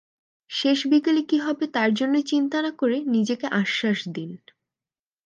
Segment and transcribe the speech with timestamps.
[0.49, 4.31] শেষ বিকেলে কী হবে তার জন্য চিন্তা না করে নিজেকে আশ্বাস দিন।